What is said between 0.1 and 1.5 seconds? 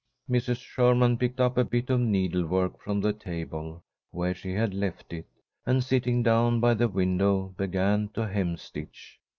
Mrs. Sherman picked